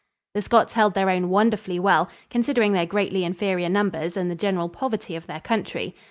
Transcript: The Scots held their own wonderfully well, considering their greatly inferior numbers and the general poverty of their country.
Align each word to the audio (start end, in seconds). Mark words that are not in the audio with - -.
The 0.33 0.41
Scots 0.41 0.73
held 0.73 0.95
their 0.95 1.11
own 1.11 1.29
wonderfully 1.29 1.77
well, 1.79 2.09
considering 2.31 2.73
their 2.73 2.87
greatly 2.87 3.23
inferior 3.23 3.69
numbers 3.69 4.17
and 4.17 4.31
the 4.31 4.35
general 4.35 4.67
poverty 4.67 5.15
of 5.15 5.27
their 5.27 5.41
country. 5.41 5.93